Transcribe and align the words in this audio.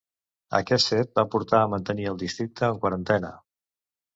Aquest 0.59 0.87
fet 0.93 1.11
va 1.19 1.25
portar 1.35 1.59
a 1.65 1.69
mantenir 1.75 2.09
el 2.13 2.17
districte 2.25 2.71
en 2.73 2.81
quarantena. 2.87 3.31